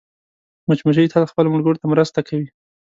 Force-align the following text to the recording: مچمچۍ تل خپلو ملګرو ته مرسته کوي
مچمچۍ 0.67 1.07
تل 1.13 1.23
خپلو 1.31 1.51
ملګرو 1.53 1.79
ته 1.81 1.85
مرسته 1.93 2.19
کوي 2.27 2.47